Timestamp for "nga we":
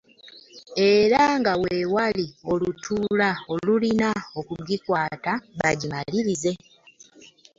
1.39-1.75